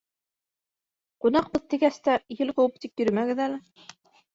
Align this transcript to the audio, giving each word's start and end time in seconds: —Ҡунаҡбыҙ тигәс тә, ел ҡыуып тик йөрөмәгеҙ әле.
—Ҡунаҡбыҙ 1.27 1.69
тигәс 1.75 2.03
тә, 2.11 2.19
ел 2.43 2.57
ҡыуып 2.59 2.85
тик 2.87 2.97
йөрөмәгеҙ 3.09 3.49
әле. 3.51 3.67